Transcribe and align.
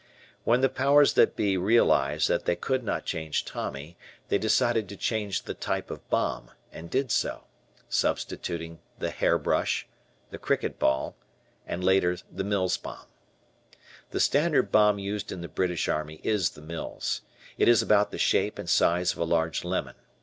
When 0.45 0.61
the 0.61 0.67
powers 0.67 1.13
that 1.13 1.35
be 1.35 1.57
realized 1.57 2.27
that 2.27 2.45
they 2.45 2.55
could 2.55 2.83
not 2.83 3.05
change 3.05 3.45
Tommy, 3.45 3.97
they 4.29 4.39
decided 4.39 4.89
to 4.89 4.97
change 4.97 5.43
the 5.43 5.53
type 5.53 5.91
of 5.91 6.09
bomb 6.09 6.49
and 6.71 6.89
did 6.89 7.11
so 7.11 7.43
substituting 7.87 8.79
the 8.97 9.11
"hair 9.11 9.37
brush," 9.37 9.87
the 10.31 10.39
"cricket 10.39 10.79
ball," 10.79 11.15
and 11.67 11.83
later 11.83 12.17
the 12.31 12.43
Mills 12.43 12.77
bomb. 12.77 13.05
The 14.09 14.19
standard 14.19 14.71
bomb 14.71 14.97
used 14.97 15.31
in 15.31 15.41
the 15.41 15.47
British 15.47 15.87
Army 15.87 16.19
is 16.23 16.49
the 16.49 16.61
"Mills." 16.63 17.21
It 17.59 17.67
is 17.67 17.83
about 17.83 18.09
the 18.09 18.17
shape 18.17 18.57
and 18.57 18.67
size 18.67 19.11
of 19.13 19.19
a 19.19 19.23
large 19.23 19.63
lemon. 19.63 19.97